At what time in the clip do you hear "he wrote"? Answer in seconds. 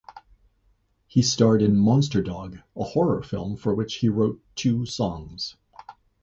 3.97-4.41